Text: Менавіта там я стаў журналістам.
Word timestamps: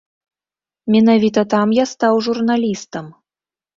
Менавіта 0.95 1.41
там 1.53 1.67
я 1.83 1.87
стаў 1.93 2.15
журналістам. 2.29 3.05